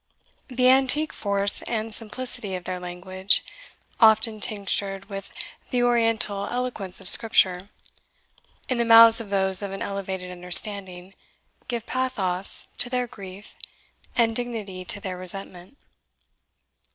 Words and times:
The 0.47 0.67
antique 0.67 1.13
force 1.13 1.61
and 1.67 1.93
simplicity 1.93 2.55
of 2.55 2.63
their 2.63 2.79
language, 2.79 3.43
often 3.99 4.39
tinctured 4.39 5.05
with 5.11 5.31
the 5.69 5.83
Oriental 5.83 6.47
eloquence 6.49 6.99
of 6.99 7.07
Scripture, 7.07 7.69
in 8.67 8.79
the 8.79 8.83
mouths 8.83 9.21
of 9.21 9.29
those 9.29 9.61
of 9.61 9.71
an 9.71 9.83
elevated 9.83 10.31
understanding, 10.31 11.13
give 11.67 11.85
pathos 11.85 12.65
to 12.79 12.89
their 12.89 13.05
grief, 13.05 13.55
and 14.15 14.35
dignity 14.35 14.83
to 14.85 14.99
their 14.99 15.17
resentment. 15.19 15.77